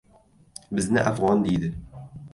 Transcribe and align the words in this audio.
—Bizni 0.79 1.03
"afg‘on", 1.13 1.45
deydi. 1.47 1.71